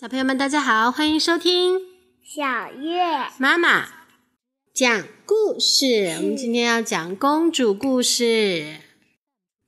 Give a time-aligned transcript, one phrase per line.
[0.00, 1.78] 小朋友们，大家好，欢迎收听
[2.24, 3.02] 小月
[3.36, 3.86] 妈妈
[4.72, 6.14] 讲故事。
[6.16, 8.24] 我们今天要讲公主故事，《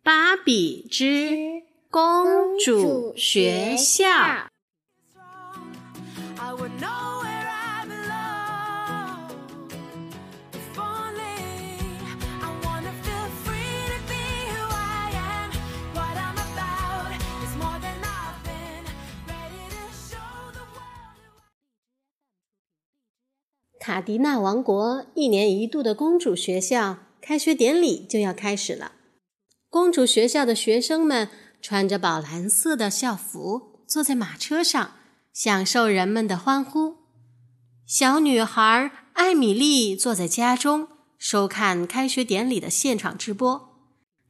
[0.02, 1.36] 芭比之
[1.90, 4.06] 公主学校》。
[23.84, 28.92] 卡迪娜王国一年一度的公主学校开学典礼就要开始了。
[29.68, 31.28] 公主学校的学生们
[31.60, 34.92] 穿着宝蓝色的校服，坐在马车上，
[35.32, 36.98] 享受人们的欢呼。
[37.84, 40.86] 小女孩艾米丽坐在家中，
[41.18, 43.80] 收看开学典礼的现场直播。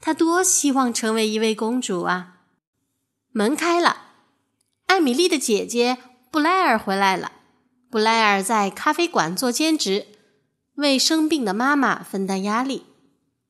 [0.01, 2.41] 她多希望成为一位公主啊！
[3.33, 3.99] 门开了，
[4.87, 5.99] 艾米丽的姐姐
[6.31, 7.33] 布莱尔回来了。
[7.93, 10.07] 布莱尔在咖啡馆做兼职，
[10.77, 12.87] 为生病的妈妈分担压力。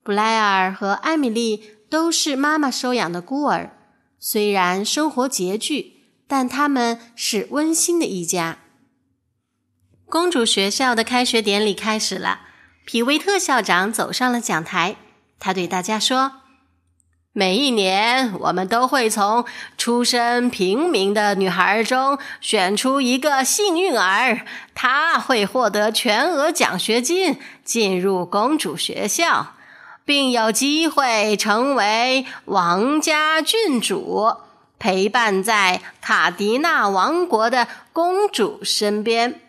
[0.03, 3.71] 布莱尔和艾米丽都是妈妈收养的孤儿，
[4.19, 8.59] 虽然生活拮据，但他们是温馨的一家。
[10.07, 12.41] 公主学校的开学典礼开始了，
[12.85, 14.97] 皮维特校长走上了讲台，
[15.39, 16.42] 他对大家说。
[17.35, 19.47] 每一年，我们都会从
[19.79, 24.45] 出身平民的女孩中选出一个幸运儿，
[24.75, 29.55] 她会获得全额奖学金，进入公主学校，
[30.05, 34.37] 并有机会成为王家郡主，
[34.79, 39.41] 陪伴在卡迪娜王国的公主身边。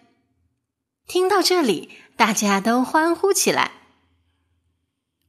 [1.05, 3.71] 听到这里，大家都欢呼起来。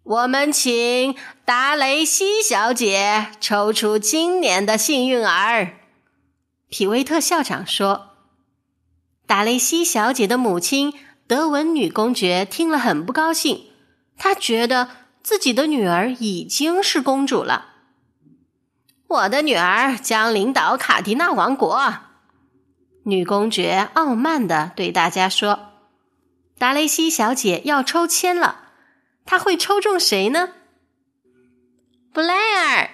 [0.05, 1.17] 我们请
[1.47, 5.79] 达雷西小姐抽出今年的幸运儿。
[6.69, 8.11] 皮维特校长说
[9.27, 10.93] ：“达雷西小姐的母亲
[11.27, 13.69] 德文女公爵听了很不高兴，
[14.19, 14.91] 她觉得
[15.23, 17.69] 自己的女儿已经是公主了。
[19.09, 21.95] 我的女儿将领导卡迪娜王国。”
[23.05, 25.71] 女公爵傲慢的对大家说
[26.59, 28.61] ：“达雷西小姐要抽签了。”
[29.27, 30.51] 他会抽中谁呢？
[32.13, 32.91] 布莱尔，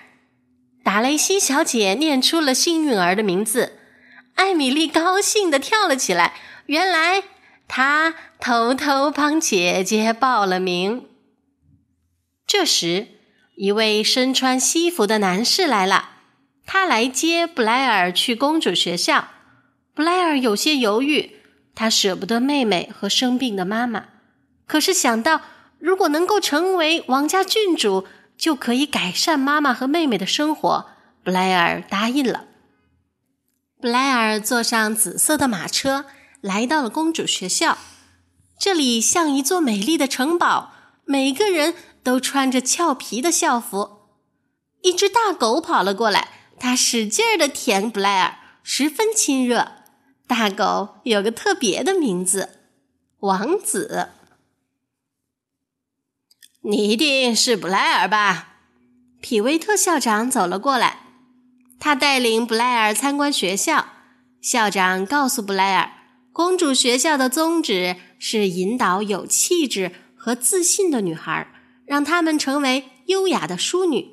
[0.82, 3.78] 达雷西小姐念出了幸运儿的名字。
[4.36, 6.34] 艾米丽高兴的跳了起来。
[6.66, 7.24] 原来
[7.68, 11.08] 她偷偷帮姐姐报了名。
[12.46, 13.08] 这时，
[13.56, 16.10] 一位身穿西服的男士来了，
[16.64, 19.28] 他来接布莱尔去公主学校。
[19.92, 21.32] 布莱尔有些犹豫，
[21.74, 24.06] 他舍不得妹妹和生病的妈妈，
[24.66, 25.42] 可是想到。
[25.80, 30.86] 如果能够成为王家郡主，就可以改善妈妈和妹妹的生活。
[31.24, 32.44] 布莱尔答应了。
[33.80, 36.04] 布莱尔坐上紫色的马车，
[36.40, 37.78] 来到了公主学校。
[38.58, 40.72] 这里像一座美丽的城堡，
[41.04, 44.00] 每个人都穿着俏皮的校服。
[44.82, 49.72] 一只大狗跑了过来，它使劲儿的舔布莱尔，十分亲热。
[50.26, 52.50] 大狗有个特别的名字——
[53.20, 54.10] 王子。
[56.62, 58.56] 你一定是布莱尔吧？
[59.22, 61.00] 皮维特校长走了过来，
[61.78, 63.86] 他带领布莱尔参观学校。
[64.42, 65.90] 校长告诉布莱尔，
[66.32, 71.50] 公主学校的宗旨是引导有气质和自信的女孩，
[71.86, 74.10] 让她们成为优雅的淑女。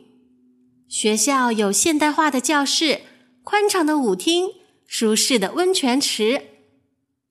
[0.87, 3.01] 学校有现代化的教室、
[3.43, 4.51] 宽敞的舞厅、
[4.85, 6.43] 舒适的温泉池。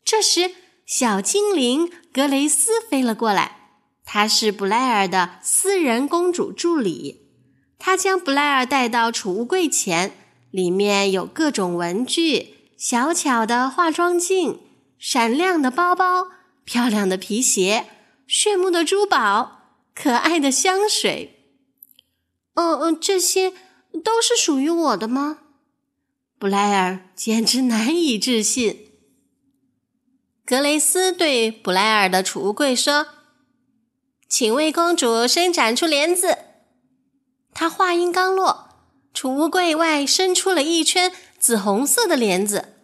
[0.04, 0.50] 这时，
[0.84, 3.55] 小精灵格雷斯飞了过来。
[4.08, 7.26] 她是布莱尔的私人公主助理，
[7.76, 10.16] 她将布莱尔带到储物柜前，
[10.52, 14.60] 里面有各种文具、小巧的化妆镜、
[14.96, 16.28] 闪亮的包包、
[16.64, 17.86] 漂亮的皮鞋、
[18.28, 21.42] 炫目的珠宝、可爱的香水。
[22.54, 23.52] 嗯嗯，这些
[24.04, 25.38] 都是属于我的吗？
[26.38, 28.92] 布莱尔简直难以置信。
[30.44, 33.08] 格雷斯对布莱尔的储物柜说。
[34.28, 36.38] 请为公主伸展出帘子。
[37.54, 38.68] 他话音刚落，
[39.14, 42.74] 储物柜外伸出了一圈紫红色的帘子。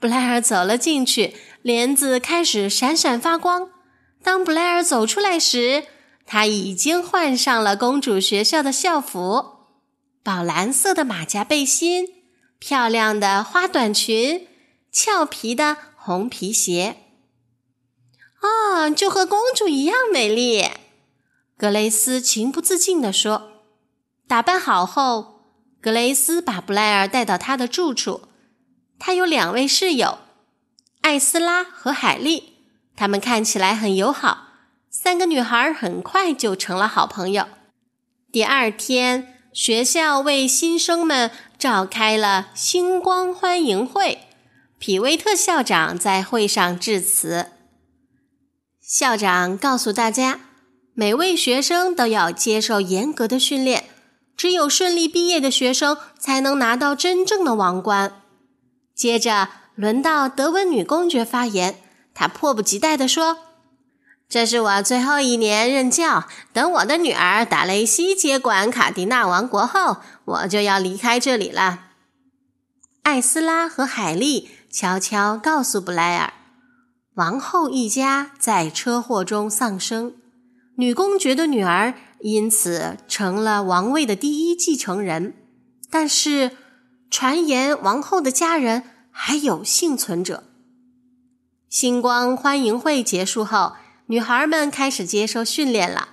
[0.00, 3.70] 布莱尔走了进去，帘子开始闪闪发光。
[4.22, 5.84] 当布莱尔走出来时，
[6.26, 9.66] 他已经换上了公主学校的校服：
[10.22, 12.08] 宝蓝色的马甲背心、
[12.58, 14.46] 漂亮的花短裙、
[14.90, 16.96] 俏皮的红皮鞋。
[18.40, 20.68] 啊，就和公主一样美丽，
[21.56, 23.52] 格雷斯情不自禁地说。
[24.26, 25.42] 打扮好后，
[25.80, 28.22] 格雷斯把布莱尔带到他的住处。
[28.98, 30.18] 她有两位室友，
[31.00, 32.54] 艾斯拉和海莉，
[32.94, 34.48] 她们看起来很友好。
[34.90, 37.46] 三个女孩很快就成了好朋友。
[38.30, 44.18] 第二天，学校为新生们召开了星光欢迎会。
[44.78, 47.52] 皮威特校长在会上致辞。
[48.88, 50.40] 校长告诉大家，
[50.94, 53.84] 每位学生都要接受严格的训练，
[54.34, 58.22] 只有顺利毕业的学生才能拿到真正的王冠。
[58.94, 61.76] 接着，轮到德文女公爵发言，
[62.14, 63.36] 她迫不及待地说。
[64.26, 66.24] 这是我最后一年任教。
[66.54, 71.88] 等我的女儿达雷西接管卡迪纳王国后，我就要离开这里了。
[73.02, 76.32] 艾斯拉和海莉悄悄告诉布莱尔，
[77.18, 80.14] 王后一家在车祸中丧生，
[80.76, 85.34] 女公爵的女儿因此成了王位的第一继承人。
[85.90, 86.52] 但是，
[87.10, 90.44] 传言王后的家人还有幸存者。
[91.68, 93.72] 星光欢迎会结束后。
[94.06, 96.08] 女孩们开始接受训练了。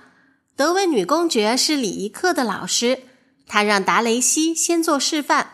[0.56, 3.04] 德文女公爵是礼仪课的老师，
[3.46, 5.52] 她让达雷西先做示范。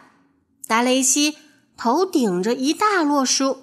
[0.66, 1.36] 达雷西
[1.76, 3.58] 头顶着一大摞书，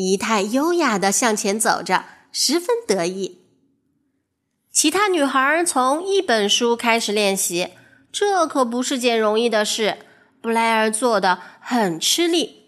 [0.00, 3.40] 仪态优雅地向前走着，十分得意。
[4.70, 7.70] 其他女孩从一本书开始练习，
[8.12, 9.98] 这可不是件容易的事。
[10.40, 12.66] 布莱尔做的很吃力。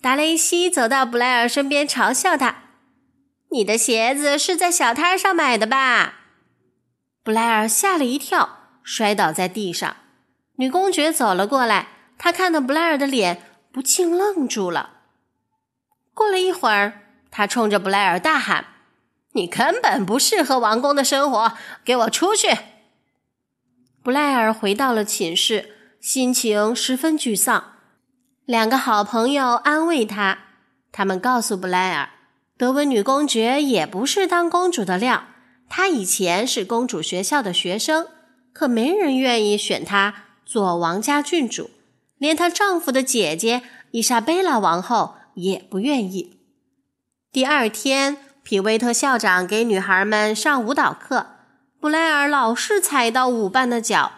[0.00, 2.62] 达雷西走到布莱尔身边，嘲笑他。
[3.50, 6.14] 你的鞋子是在小摊上买的吧？
[7.22, 9.94] 布莱尔吓了一跳，摔倒在地上。
[10.56, 14.93] 女公爵走了过来，她看到布莱尔的脸，不禁愣住了。
[16.14, 18.66] 过了一会儿，她冲着布莱尔大喊
[19.34, 21.52] ：“你根本不适合王宫的生活，
[21.84, 22.56] 给我出去！”
[24.02, 25.70] 布莱尔回到了寝室，
[26.00, 27.72] 心情十分沮丧。
[28.44, 30.38] 两个好朋友安慰他，
[30.92, 32.10] 他们告诉布莱尔。
[32.56, 35.24] 德文女公爵也不是当公主的料，
[35.68, 38.06] 她以前是公主学校的学生，
[38.52, 40.14] 可没人愿意选她
[40.46, 41.70] 做王家郡主，
[42.18, 46.38] 连她丈夫的姐姐伊莎贝拉王后也不愿意。
[47.32, 51.26] 第二天，皮威特校长给女孩们上舞蹈课，
[51.80, 54.12] 布莱尔老是踩到舞伴的脚。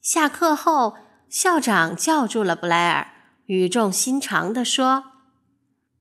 [0.00, 0.96] 下课后，
[1.28, 3.08] 校长叫住了布莱尔，
[3.46, 5.04] 语重心长地说。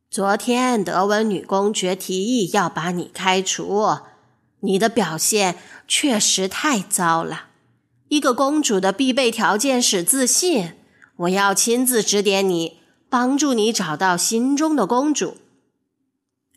[0.09, 3.99] 昨天，德文女公爵提议要把你开除。
[4.61, 5.57] 你的表现
[5.87, 7.47] 确实太糟了。
[8.07, 10.71] 一个公主的必备条件是自信。
[11.17, 15.37] 我要亲自指点你，帮助你找到心中的公主。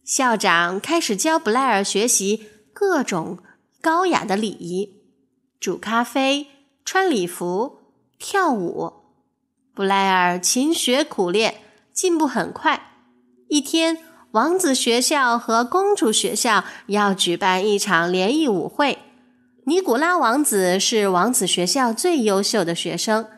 [0.04, 3.38] 校长开始教布莱尔学习各种
[3.80, 4.94] 高雅的礼仪：
[5.60, 6.48] 煮咖啡、
[6.84, 7.78] 穿礼服、
[8.18, 8.94] 跳舞。
[9.72, 11.62] 布莱尔勤学苦练，
[11.92, 12.94] 进步很快。
[13.48, 13.98] 一天，
[14.32, 18.98] 王子学校和公主学校要举办一场联谊舞会。
[19.66, 23.28] 尼古拉王子是王子学校最优秀的学生，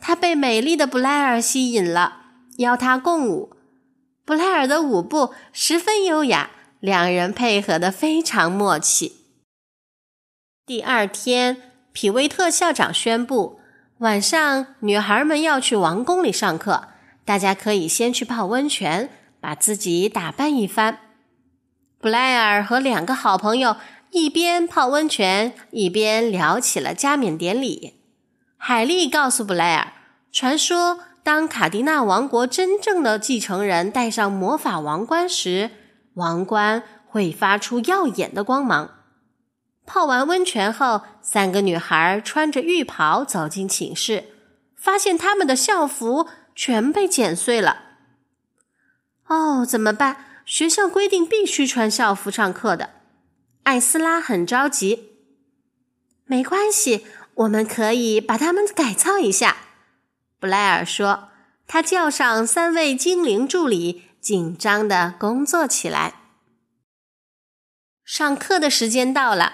[0.00, 2.21] 他被美丽的布莱尔吸引了，
[2.58, 3.56] 邀他共舞。
[4.24, 6.50] 布莱尔的舞步十分优雅，
[6.80, 9.16] 两人配合得非常默契。
[10.64, 13.60] 第二天，皮威特校长宣布，
[13.98, 16.88] 晚上女孩们要去王宫里上课，
[17.24, 19.10] 大家可以先去泡温泉。
[19.42, 21.00] 把自己打扮一番，
[21.98, 23.74] 布莱尔和两个好朋友
[24.12, 27.94] 一边泡温泉，一边聊起了加冕典礼。
[28.56, 29.94] 海莉告诉布莱尔，
[30.30, 35.70] 传说当卡迪纳王国真正的继承人戴上魔法王冠时，
[36.14, 38.90] 王冠会发出耀眼的光芒。
[39.86, 44.24] 泡完温泉后，三个女孩穿着浴袍走进寝室，
[44.76, 47.82] 发现她们的校服全被剪碎了。
[49.28, 50.24] 哦，怎么办？
[50.44, 52.90] 学校规定必须穿校服上课的。
[53.62, 55.10] 艾斯拉很着急。
[56.24, 59.56] 没关系，我们可以把它们改造一下。
[60.42, 61.28] 布莱尔说。
[61.68, 66.14] 他叫上三位精灵助理，紧张的工作起来。
[68.04, 69.52] 上课的时间到了，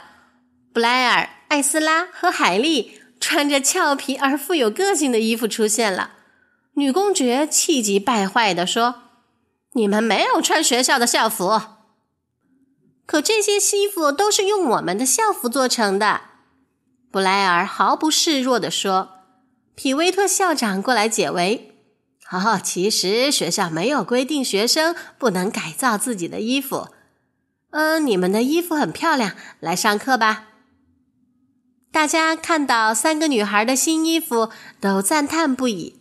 [0.73, 6.13] 布莱尔、艾斯拉和海莉穿着俏皮而富有个性的衣服出现了。
[6.73, 9.03] 女公爵气急败坏地说。
[9.75, 11.61] 你们没有穿学校的校服，
[13.05, 16.23] 可这些衣服都是用我们的校服做成的。
[17.13, 19.18] 布莱尔毫不示弱地说
[19.81, 21.73] ：“皮威特校长过来解围。
[22.33, 26.89] 哦，其实学校没有规定学生不能改造自己的衣服。
[27.71, 30.47] 嗯，你们的衣服很漂亮，来上课吧。”
[31.93, 35.95] 大家看到三个女孩的新衣服，都赞叹不已。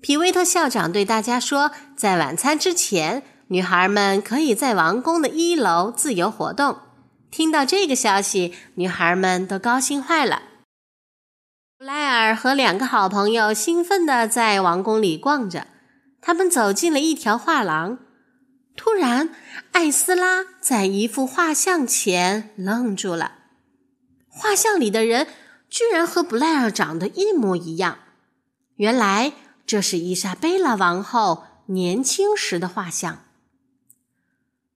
[0.00, 6.78] 皮威特校长对大家说，在晚餐之前，女孩们可以在王宫的一楼自由活动。
[7.30, 10.44] 听到这个消息，女孩们都高兴坏了。
[11.80, 15.66] 布莱尔和两个好朋友兴奋地在王宫里逛着。
[16.20, 17.98] 他们走进了一条画廊，
[18.76, 19.34] 突然，
[19.72, 23.32] 艾斯拉在一幅画像前愣住了。
[24.28, 25.26] 画像里的人
[25.70, 28.00] 居然和布莱尔长得一模一样。
[28.76, 29.32] 原来
[29.64, 33.24] 这是伊莎贝拉王后年轻时的画像。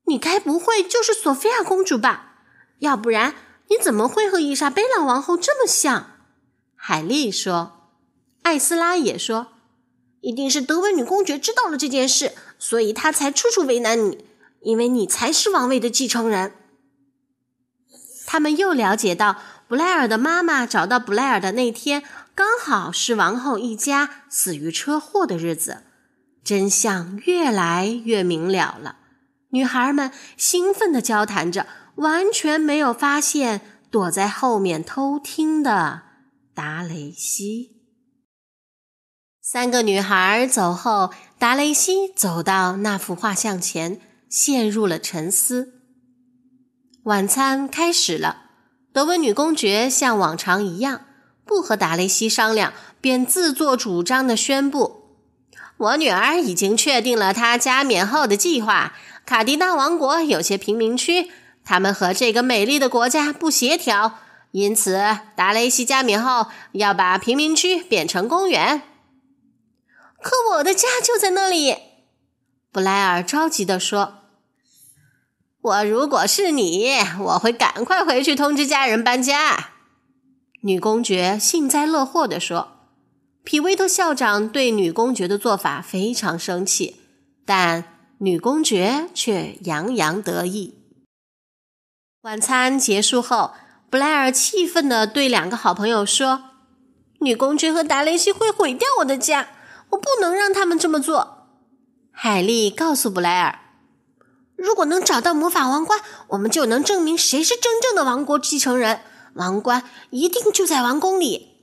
[0.07, 2.37] 你该不会就是索菲亚公主吧？
[2.79, 3.35] 要不然
[3.69, 6.13] 你怎么会和伊莎贝拉王后这么像？
[6.87, 7.89] 海莉说。
[8.43, 9.47] 艾斯拉也说。
[10.21, 14.27] 一定是德文女公爵知道了这件事，所以她才处处为难你，
[14.61, 16.53] 因为你才是王位的继承人。
[18.27, 22.03] 他们又了解到，布莱尔的妈妈找到布莱尔的那天，
[22.35, 25.85] 刚好是王后一家死于车祸的日子。
[26.45, 28.97] 真相越来越明了了。
[29.53, 36.03] 女孩们兴奋地交谈着，完全没有发现躲在后面偷听的
[36.55, 37.73] 达雷西。
[39.43, 45.83] 三个女孩走后，达雷西走到那幅画像前，陷入了沉思。
[47.03, 48.51] 晚餐开始了，
[48.93, 51.01] 德文女公爵像往常一样，
[51.45, 55.19] 不和达雷西商量，便自作主张地宣布
[55.77, 58.95] ：“我女儿已经确定了她加冕后的计划。
[59.27, 61.31] 卡迪纳王国有些贫民区，
[61.65, 64.21] 他们和这个美丽的国家不协调，
[64.55, 64.97] 因此
[65.35, 68.83] 达雷西加冕后要把贫民区变成公园。”
[70.23, 71.77] 可我的家就在那里，
[72.71, 74.19] 布莱尔着急地说
[75.61, 79.71] ：“我如果是你，我会赶快回去通知家人搬家。”
[80.63, 82.69] 女公爵幸灾乐祸地说
[83.43, 87.01] ：“皮威特校长对女公爵的做法非常生气，
[87.45, 87.85] 但
[88.19, 90.79] 女公爵却洋洋得意。”
[92.23, 93.53] 晚餐结束后，
[93.95, 96.47] 布莱尔气愤地对两个好朋友说
[97.23, 99.51] ：“女公爵和达雷西会毁掉我的家。”
[99.91, 101.47] 我不能让他们这么做。
[102.11, 103.61] 海莉告诉布莱尔
[104.59, 109.03] ：“如果能找到魔法王冠，我们就能证明谁是真正的王国继承人。
[109.35, 111.61] 王冠一定就在王宫里。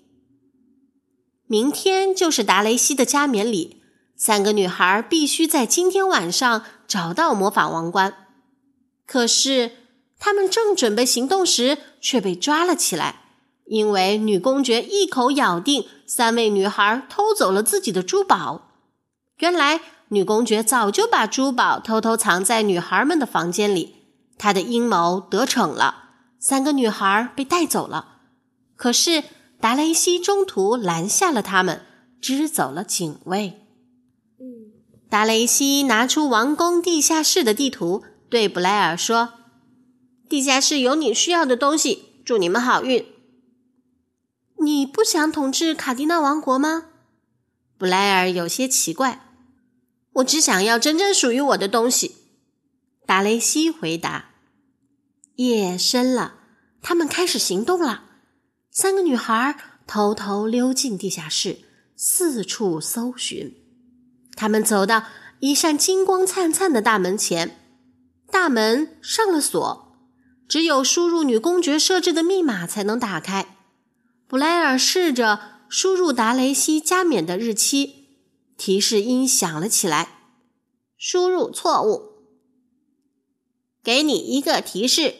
[1.47, 3.83] 明天就是达雷西的加冕礼，
[4.15, 8.13] 三个女孩必须在今天晚上找到魔法王冠。
[9.05, 9.71] 可是，
[10.21, 13.17] 她们正准备行动时，却被抓了起来。”
[13.65, 18.69] 因为女公爵一口咬定三位女孩偷走了自己的珠宝，
[19.37, 23.95] 原来女公爵早就把珠宝偷偷藏在女孩们的房间里，
[24.37, 28.17] 她的阴谋得逞了，三个女孩被带走了。
[28.75, 29.23] 可是
[29.61, 31.85] 达雷西中途拦下了他们，
[32.19, 33.61] 支走了警卫。
[35.09, 39.29] 达雷西拿出王宫地下室的地图，对布莱尔说
[40.31, 43.05] ：“地下室有你需要的东西，祝你们好运。”
[44.63, 46.85] 你不想统治卡迪纳王国吗？
[47.77, 49.25] 布莱尔有些奇怪。
[50.13, 52.15] 我只想要真正属于我的东西。
[53.05, 54.29] 达雷西回答。
[55.35, 56.35] 夜深了，
[56.81, 58.05] 他们开始行动了。
[58.71, 61.57] 三个女孩偷偷溜进地下室，
[61.97, 63.57] 四处搜寻。
[64.37, 65.03] 他们走到
[65.41, 67.75] 一扇金光灿灿的大门前，
[68.31, 69.90] 大门上了锁，
[70.51, 73.55] 只有输入女公爵设置的密码才能打开。
[74.27, 78.07] 布莱尔试着输入达雷西加冕的日期，
[78.57, 80.33] 提示音响了起来。
[80.97, 82.25] 输入错误。
[83.81, 85.15] 给你一个提示：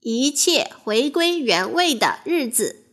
[0.00, 2.84] 一切回归原位的日子。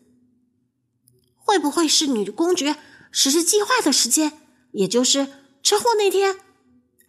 [1.35, 2.75] 会不会是女公爵
[3.11, 4.33] 实施计划的时间？
[4.73, 5.25] 也就是
[5.63, 6.37] 车祸那天？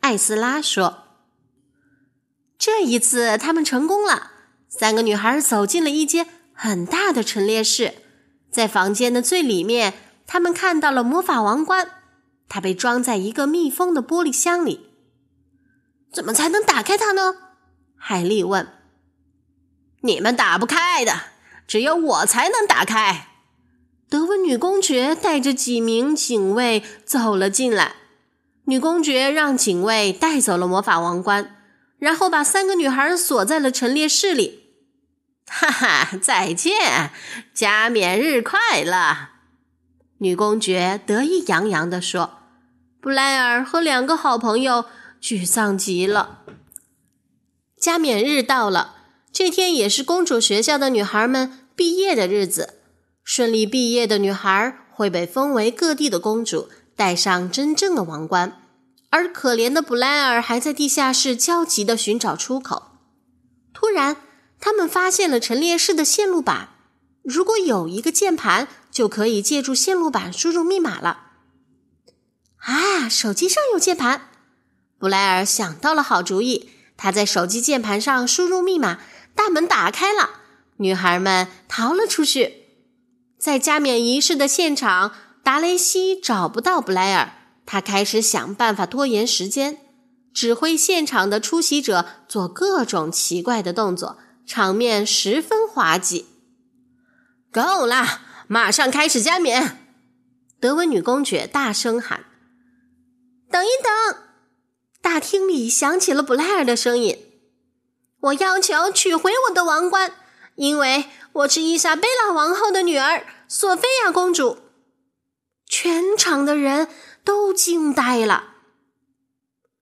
[0.00, 0.99] 艾斯拉说
[2.60, 4.32] ：“这一次他们成功了。”
[4.68, 7.94] 三个女孩走进了一间很大的陈列室。
[8.52, 9.94] 在房间的最里面，
[10.26, 11.88] 他们看到了魔法王冠，
[12.48, 14.90] 它被装在一个密封的玻璃箱里。
[16.12, 17.34] 怎么才能打开它呢？
[17.96, 18.68] 海莉问。
[20.02, 21.20] 你们打不开的，
[21.66, 23.28] 只有我才能打开。
[24.08, 27.94] 德文女公爵带着几名警卫走了进来。
[28.64, 31.59] 女公爵让警卫带走了魔法王冠，
[32.00, 34.64] 然后把三个女孩锁在了陈列室里。
[35.46, 37.12] 哈哈，再见，
[37.54, 39.28] 加冕日快乐！
[40.18, 42.38] 女公爵得意洋洋地说。
[43.00, 44.84] 布莱尔和两个好朋友
[45.22, 46.40] 沮丧极了。
[47.80, 48.96] 加冕日到了，
[49.32, 52.74] 这天也是公主学校的女孩们毕业的日子。
[53.24, 58.59] 顺利毕业的女孩会被封为各地的公主，戴上真正的王冠，
[59.10, 62.92] 而可怜的布莱尔还在地下室焦急地寻找出口。
[63.72, 64.16] 突然，
[64.60, 66.70] 他们发现了陈列室的线路板。
[67.22, 71.32] 如果有一个键盘，就可以借助线路板输入密码了。
[72.56, 74.28] 啊，手机上有键盘！
[74.98, 79.00] 布莱尔想到了好主意，他在手机键盘上输入密码，
[79.34, 80.30] 大门打开了，
[80.76, 82.66] 女孩们逃了出去。
[83.38, 85.12] 在加冕仪式的现场，
[85.42, 87.32] 达雷西找不到布莱尔，
[87.72, 89.78] 他开始想办法拖延时间，
[90.34, 96.26] 指挥现场的出席者做各种奇怪的动作，场面十分滑稽。
[97.52, 99.78] 够了，马上开始加冕！
[100.58, 102.24] 德文女公爵大声喊
[103.48, 104.18] ：“等一等！”
[105.00, 107.16] 大厅里响起了布莱尔的声音
[108.18, 110.12] ：“我要求取回我的王冠，
[110.56, 114.58] 因为……”我是伊莎贝拉王后的女儿，索菲亚公主。
[115.68, 116.88] 全场的人
[117.24, 118.54] 都惊呆了。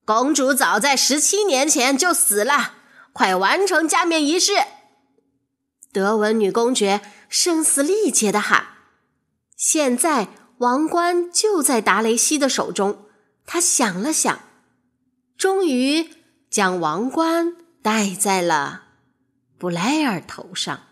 [0.04, 2.74] 公主早在十七年前就死了，
[3.12, 4.52] 快完成加冕仪式！
[5.92, 8.68] 德文女公爵声嘶力竭的喊
[9.56, 10.28] ：“现在
[10.58, 13.04] 王冠就在达雷西的手中。”
[13.50, 14.40] 他想了想，
[15.38, 16.10] 终于
[16.50, 18.84] 将王冠戴在了
[19.58, 20.82] 布莱尔头上。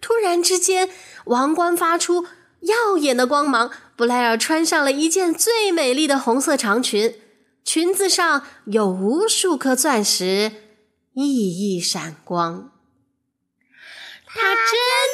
[0.00, 0.90] 突然之间，
[1.26, 2.26] 王冠发出
[2.60, 3.70] 耀眼的光芒。
[3.96, 7.20] 布莱尔穿上了一件最美丽的红色长裙，
[7.62, 10.52] 裙子上有无数颗钻石，
[11.12, 12.72] 熠熠闪光。
[14.24, 14.64] 她真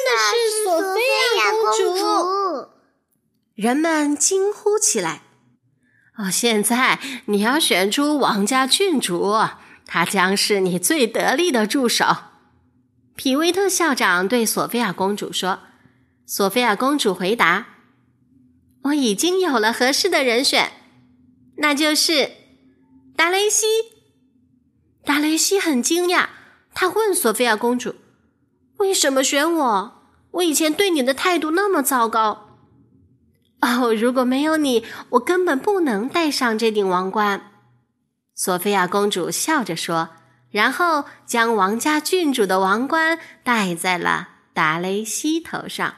[0.05, 1.01] 的是索菲
[1.37, 2.69] 亚公主！
[3.55, 5.23] 人们惊呼起来。
[6.17, 9.35] 哦，现在你要选出王家郡主，
[9.85, 12.05] 她将是你最得力的助手。
[13.17, 15.59] 皮维特校长对索菲亚公主说
[16.29, 17.67] ：“索菲亚公主回答，
[18.83, 20.73] 我已经有了合适的人选，
[21.55, 22.31] 那就是
[23.15, 23.65] 达雷西。”
[25.05, 26.27] 达雷西很惊讶，
[26.73, 27.95] 他问索菲亚公主
[28.79, 30.01] ：“为什么选我？
[30.31, 32.59] 我以前对你的态度那么糟糕。”
[33.61, 37.53] 哦，如果没有你，我根本不能戴上这顶王冠。”
[38.35, 40.09] 索菲亚公主笑着说。
[40.49, 45.93] 然后将王家郡主的王冠戴在了达雷西头上。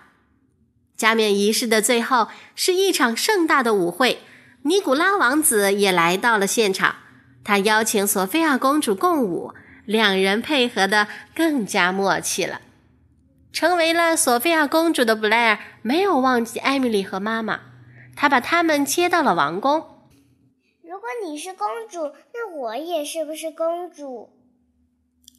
[0.99, 4.19] 加冕仪式的最后是一场盛大的舞会，
[4.63, 6.97] 尼古拉王子也来到了现场。
[7.41, 9.53] 他邀请索菲亚公主共舞，
[9.85, 12.59] 两人配合的更加默契了。
[13.53, 17.61] 成为了索菲亚公主的布莱尔没有忘记艾米丽和妈妈，
[18.17, 19.79] 他把他们接到了王宫。
[20.83, 24.31] 如果你是公主，那我也是不是公主？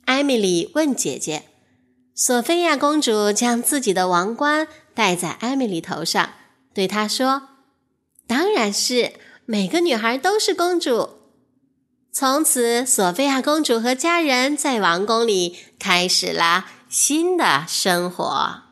[0.06, 1.42] 艾米丽问姐姐
[2.16, 6.30] ：“索菲亚公主将自己的王冠戴在艾米丽头上，
[6.72, 7.48] 对她说
[8.26, 11.16] ：‘当然是，每个女孩都是公主。’
[12.12, 18.62] 从此，索菲亚公主和家人在王宫里开始了新的生活。”